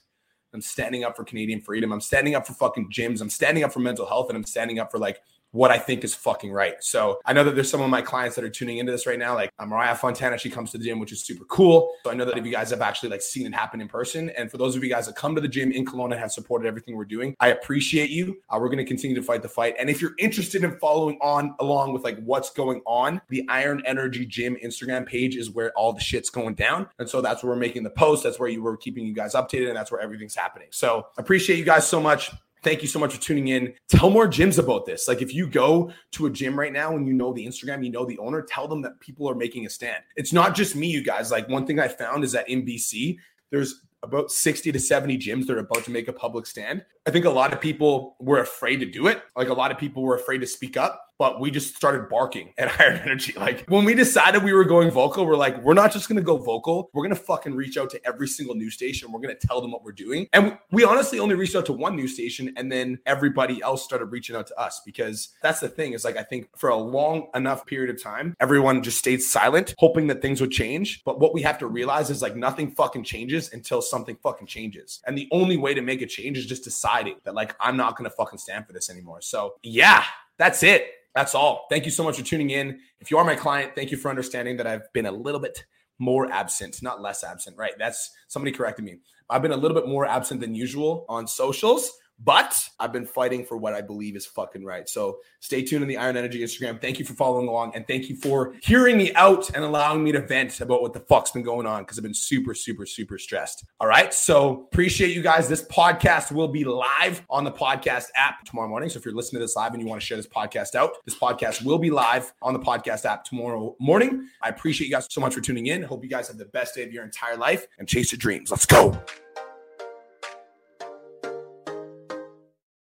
I'm 0.54 0.62
standing 0.62 1.04
up 1.04 1.16
for 1.16 1.24
Canadian 1.24 1.60
freedom. 1.60 1.92
I'm 1.92 2.00
standing 2.00 2.34
up 2.34 2.46
for 2.46 2.54
fucking 2.54 2.90
gyms. 2.90 3.20
I'm 3.20 3.28
standing 3.28 3.62
up 3.62 3.74
for 3.74 3.80
mental 3.80 4.06
health 4.06 4.30
and 4.30 4.38
I'm 4.38 4.44
standing 4.44 4.78
up 4.78 4.90
for 4.90 4.96
like 4.96 5.20
what 5.52 5.70
I 5.70 5.78
think 5.78 6.04
is 6.04 6.14
fucking 6.14 6.52
right. 6.52 6.74
So 6.80 7.20
I 7.24 7.32
know 7.32 7.44
that 7.44 7.54
there's 7.54 7.70
some 7.70 7.80
of 7.80 7.88
my 7.88 8.02
clients 8.02 8.36
that 8.36 8.44
are 8.44 8.50
tuning 8.50 8.78
into 8.78 8.92
this 8.92 9.06
right 9.06 9.18
now. 9.18 9.34
Like 9.34 9.50
Mariah 9.64 9.94
Fontana, 9.94 10.38
she 10.38 10.50
comes 10.50 10.70
to 10.72 10.78
the 10.78 10.84
gym, 10.84 10.98
which 10.98 11.12
is 11.12 11.24
super 11.24 11.44
cool. 11.46 11.90
So 12.04 12.10
I 12.10 12.14
know 12.14 12.24
that 12.24 12.36
if 12.36 12.44
you 12.44 12.52
guys 12.52 12.70
have 12.70 12.82
actually 12.82 13.08
like 13.08 13.22
seen 13.22 13.46
it 13.46 13.54
happen 13.54 13.80
in 13.80 13.88
person, 13.88 14.30
and 14.30 14.50
for 14.50 14.58
those 14.58 14.76
of 14.76 14.84
you 14.84 14.90
guys 14.90 15.06
that 15.06 15.16
come 15.16 15.34
to 15.34 15.40
the 15.40 15.48
gym 15.48 15.72
in 15.72 15.84
Kelowna 15.84 16.12
and 16.12 16.20
have 16.20 16.32
supported 16.32 16.66
everything 16.66 16.96
we're 16.96 17.04
doing, 17.04 17.34
I 17.40 17.48
appreciate 17.48 18.10
you. 18.10 18.36
Uh, 18.50 18.58
we're 18.60 18.68
going 18.68 18.78
to 18.78 18.84
continue 18.84 19.16
to 19.16 19.22
fight 19.22 19.42
the 19.42 19.48
fight. 19.48 19.74
And 19.78 19.88
if 19.88 20.02
you're 20.02 20.14
interested 20.18 20.64
in 20.64 20.78
following 20.78 21.18
on 21.20 21.54
along 21.60 21.92
with 21.92 22.04
like 22.04 22.22
what's 22.24 22.50
going 22.50 22.82
on, 22.86 23.20
the 23.28 23.44
Iron 23.48 23.82
Energy 23.86 24.26
Gym 24.26 24.56
Instagram 24.62 25.06
page 25.06 25.36
is 25.36 25.50
where 25.50 25.72
all 25.72 25.92
the 25.92 26.00
shit's 26.00 26.30
going 26.30 26.54
down. 26.54 26.88
And 26.98 27.08
so 27.08 27.20
that's 27.20 27.42
where 27.42 27.52
we're 27.52 27.58
making 27.58 27.82
the 27.82 27.90
post. 27.90 28.22
That's 28.22 28.38
where 28.38 28.48
you 28.48 28.62
were 28.62 28.76
keeping 28.76 29.06
you 29.06 29.14
guys 29.14 29.34
updated, 29.34 29.68
and 29.68 29.76
that's 29.76 29.90
where 29.90 30.00
everything's 30.00 30.34
happening. 30.34 30.68
So 30.70 31.06
appreciate 31.16 31.58
you 31.58 31.64
guys 31.64 31.86
so 31.88 32.00
much. 32.00 32.30
Thank 32.62 32.82
you 32.82 32.88
so 32.88 32.98
much 32.98 33.14
for 33.14 33.20
tuning 33.20 33.48
in. 33.48 33.74
Tell 33.88 34.10
more 34.10 34.26
gyms 34.26 34.58
about 34.58 34.86
this. 34.86 35.08
Like 35.08 35.22
if 35.22 35.32
you 35.32 35.46
go 35.46 35.92
to 36.12 36.26
a 36.26 36.30
gym 36.30 36.58
right 36.58 36.72
now 36.72 36.96
and 36.96 37.06
you 37.06 37.12
know 37.12 37.32
the 37.32 37.46
Instagram, 37.46 37.84
you 37.84 37.90
know 37.90 38.04
the 38.04 38.18
owner, 38.18 38.42
tell 38.42 38.68
them 38.68 38.82
that 38.82 38.98
people 39.00 39.28
are 39.28 39.34
making 39.34 39.66
a 39.66 39.70
stand. 39.70 40.02
It's 40.16 40.32
not 40.32 40.54
just 40.54 40.74
me, 40.74 40.88
you 40.88 41.02
guys. 41.02 41.30
Like 41.30 41.48
one 41.48 41.66
thing 41.66 41.78
I 41.78 41.88
found 41.88 42.24
is 42.24 42.32
that 42.32 42.48
in 42.48 42.64
BC, 42.64 43.18
there's 43.50 43.82
about 44.02 44.30
60 44.30 44.72
to 44.72 44.78
70 44.78 45.18
gyms 45.18 45.46
that 45.46 45.56
are 45.56 45.60
about 45.60 45.84
to 45.84 45.90
make 45.90 46.08
a 46.08 46.12
public 46.12 46.46
stand. 46.46 46.84
I 47.06 47.10
think 47.10 47.24
a 47.24 47.30
lot 47.30 47.52
of 47.52 47.60
people 47.60 48.16
were 48.20 48.40
afraid 48.40 48.76
to 48.78 48.86
do 48.86 49.06
it. 49.08 49.22
Like 49.36 49.48
a 49.48 49.54
lot 49.54 49.70
of 49.70 49.78
people 49.78 50.02
were 50.02 50.14
afraid 50.14 50.38
to 50.38 50.46
speak 50.46 50.76
up 50.76 51.07
but 51.18 51.40
we 51.40 51.50
just 51.50 51.76
started 51.76 52.08
barking 52.08 52.54
at 52.56 52.80
Iron 52.80 52.98
Energy. 52.98 53.34
Like 53.36 53.66
when 53.68 53.84
we 53.84 53.94
decided 53.94 54.42
we 54.42 54.52
were 54.52 54.64
going 54.64 54.90
vocal, 54.90 55.26
we're 55.26 55.36
like, 55.36 55.62
we're 55.62 55.74
not 55.74 55.92
just 55.92 56.08
gonna 56.08 56.22
go 56.22 56.36
vocal. 56.36 56.90
We're 56.94 57.02
gonna 57.02 57.16
fucking 57.16 57.54
reach 57.54 57.76
out 57.76 57.90
to 57.90 58.06
every 58.06 58.28
single 58.28 58.54
news 58.54 58.74
station. 58.74 59.12
We're 59.12 59.20
gonna 59.20 59.34
tell 59.34 59.60
them 59.60 59.72
what 59.72 59.82
we're 59.82 59.92
doing. 59.92 60.28
And 60.32 60.58
we 60.70 60.84
honestly 60.84 61.18
only 61.18 61.34
reached 61.34 61.56
out 61.56 61.66
to 61.66 61.72
one 61.72 61.96
news 61.96 62.14
station, 62.14 62.54
and 62.56 62.70
then 62.70 62.98
everybody 63.04 63.60
else 63.62 63.82
started 63.82 64.06
reaching 64.06 64.36
out 64.36 64.46
to 64.46 64.58
us 64.58 64.80
because 64.86 65.30
that's 65.42 65.60
the 65.60 65.68
thing 65.68 65.92
is 65.92 66.04
like 66.04 66.16
I 66.16 66.22
think 66.22 66.48
for 66.56 66.70
a 66.70 66.76
long 66.76 67.28
enough 67.34 67.66
period 67.66 67.94
of 67.94 68.02
time, 68.02 68.34
everyone 68.40 68.82
just 68.82 68.98
stayed 68.98 69.20
silent, 69.22 69.74
hoping 69.78 70.06
that 70.06 70.22
things 70.22 70.40
would 70.40 70.52
change. 70.52 71.02
But 71.04 71.20
what 71.20 71.34
we 71.34 71.42
have 71.42 71.58
to 71.58 71.66
realize 71.66 72.10
is 72.10 72.22
like 72.22 72.36
nothing 72.36 72.70
fucking 72.70 73.04
changes 73.04 73.52
until 73.52 73.82
something 73.82 74.16
fucking 74.22 74.46
changes. 74.46 75.00
And 75.06 75.18
the 75.18 75.28
only 75.32 75.56
way 75.56 75.74
to 75.74 75.82
make 75.82 76.02
a 76.02 76.06
change 76.06 76.38
is 76.38 76.46
just 76.46 76.64
deciding 76.64 77.16
that 77.24 77.34
like 77.34 77.56
I'm 77.60 77.76
not 77.76 77.96
gonna 77.96 78.10
fucking 78.10 78.38
stand 78.38 78.66
for 78.66 78.72
this 78.72 78.88
anymore. 78.88 79.20
So 79.20 79.54
yeah, 79.62 80.04
that's 80.36 80.62
it. 80.62 80.97
That's 81.14 81.34
all. 81.34 81.66
Thank 81.70 81.84
you 81.84 81.90
so 81.90 82.04
much 82.04 82.16
for 82.16 82.24
tuning 82.24 82.50
in. 82.50 82.80
If 83.00 83.10
you 83.10 83.18
are 83.18 83.24
my 83.24 83.34
client, 83.34 83.72
thank 83.74 83.90
you 83.90 83.96
for 83.96 84.08
understanding 84.08 84.56
that 84.58 84.66
I've 84.66 84.92
been 84.92 85.06
a 85.06 85.12
little 85.12 85.40
bit 85.40 85.64
more 85.98 86.30
absent, 86.30 86.82
not 86.82 87.00
less 87.02 87.24
absent, 87.24 87.56
right? 87.56 87.72
That's 87.78 88.10
somebody 88.28 88.52
corrected 88.52 88.84
me. 88.84 88.98
I've 89.30 89.42
been 89.42 89.52
a 89.52 89.56
little 89.56 89.74
bit 89.74 89.88
more 89.88 90.06
absent 90.06 90.40
than 90.40 90.54
usual 90.54 91.04
on 91.08 91.26
socials 91.26 91.92
but 92.18 92.68
I've 92.80 92.92
been 92.92 93.06
fighting 93.06 93.44
for 93.44 93.56
what 93.56 93.74
I 93.74 93.80
believe 93.80 94.16
is 94.16 94.26
fucking 94.26 94.64
right. 94.64 94.88
So 94.88 95.18
stay 95.40 95.62
tuned 95.62 95.82
in 95.82 95.88
the 95.88 95.96
Iron 95.96 96.16
Energy 96.16 96.40
Instagram. 96.40 96.80
Thank 96.80 96.98
you 96.98 97.04
for 97.04 97.14
following 97.14 97.48
along 97.48 97.72
and 97.74 97.86
thank 97.86 98.08
you 98.08 98.16
for 98.16 98.54
hearing 98.62 98.96
me 98.96 99.12
out 99.14 99.50
and 99.54 99.64
allowing 99.64 100.02
me 100.02 100.12
to 100.12 100.20
vent 100.20 100.60
about 100.60 100.82
what 100.82 100.92
the 100.92 101.00
fuck's 101.00 101.30
been 101.30 101.42
going 101.42 101.66
on 101.66 101.82
because 101.82 101.98
I've 101.98 102.02
been 102.02 102.14
super, 102.14 102.54
super, 102.54 102.86
super 102.86 103.18
stressed. 103.18 103.64
All 103.80 103.88
right. 103.88 104.12
So 104.12 104.66
appreciate 104.72 105.14
you 105.14 105.22
guys. 105.22 105.48
This 105.48 105.62
podcast 105.62 106.32
will 106.32 106.48
be 106.48 106.64
live 106.64 107.24
on 107.30 107.44
the 107.44 107.52
podcast 107.52 108.06
app 108.16 108.44
tomorrow 108.44 108.68
morning. 108.68 108.88
So 108.88 108.98
if 108.98 109.04
you're 109.04 109.14
listening 109.14 109.40
to 109.40 109.44
this 109.44 109.56
live 109.56 109.74
and 109.74 109.82
you 109.82 109.88
want 109.88 110.00
to 110.00 110.06
share 110.06 110.16
this 110.16 110.26
podcast 110.26 110.74
out, 110.74 110.92
this 111.04 111.16
podcast 111.16 111.64
will 111.64 111.78
be 111.78 111.90
live 111.90 112.32
on 112.42 112.52
the 112.52 112.60
podcast 112.60 113.04
app 113.04 113.24
tomorrow 113.24 113.76
morning. 113.78 114.28
I 114.42 114.48
appreciate 114.48 114.88
you 114.88 114.92
guys 114.92 115.06
so 115.10 115.20
much 115.20 115.34
for 115.34 115.40
tuning 115.40 115.66
in. 115.66 115.82
Hope 115.82 116.02
you 116.02 116.10
guys 116.10 116.28
have 116.28 116.38
the 116.38 116.46
best 116.46 116.74
day 116.74 116.82
of 116.82 116.92
your 116.92 117.04
entire 117.04 117.36
life 117.36 117.66
and 117.78 117.86
chase 117.86 118.12
your 118.12 118.18
dreams. 118.18 118.50
Let's 118.50 118.66
go. 118.66 119.00